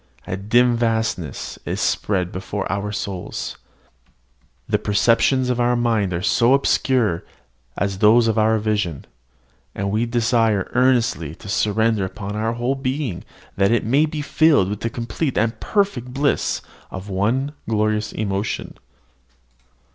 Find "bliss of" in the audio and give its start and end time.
16.11-17.07